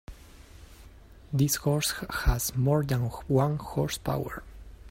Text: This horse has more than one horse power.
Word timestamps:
This 1.31 1.57
horse 1.57 1.93
has 2.09 2.55
more 2.55 2.83
than 2.83 3.01
one 3.27 3.57
horse 3.57 3.99
power. 3.99 4.41